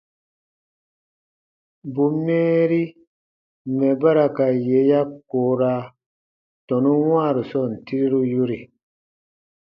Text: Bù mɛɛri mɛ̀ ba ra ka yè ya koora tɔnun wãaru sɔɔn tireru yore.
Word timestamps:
Bù 1.93 2.03
mɛɛri 2.25 2.81
mɛ̀ 3.77 3.93
ba 4.01 4.09
ra 4.17 4.25
ka 4.35 4.45
yè 4.65 4.79
ya 4.89 4.99
koora 5.29 5.71
tɔnun 6.67 7.01
wãaru 7.11 7.41
sɔɔn 7.49 7.73
tireru 7.85 8.21
yore. 8.33 8.59